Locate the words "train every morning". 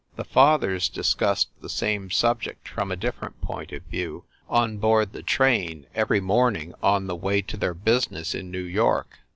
5.21-6.73